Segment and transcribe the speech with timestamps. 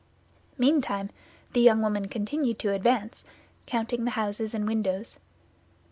[0.57, 1.11] Meantime
[1.53, 3.23] the young woman continued to advance,
[3.67, 5.19] counting the houses and windows.